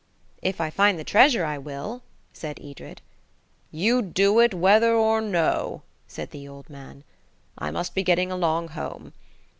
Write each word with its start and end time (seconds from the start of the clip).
"If 0.41 0.59
I 0.59 0.71
find 0.71 0.97
the 0.97 1.03
treasure 1.03 1.45
I 1.45 1.59
will," 1.59 2.01
said 2.33 2.59
Edred. 2.59 3.03
"You 3.69 4.01
do 4.01 4.39
it 4.39 4.51
whether 4.51 4.95
or 4.95 5.21
no," 5.21 5.83
said 6.07 6.31
the 6.31 6.47
old 6.47 6.71
man. 6.71 7.03
"I 7.55 7.69
must 7.69 7.93
be 7.93 8.01
getting 8.01 8.31
along 8.31 8.69
home. 8.69 9.13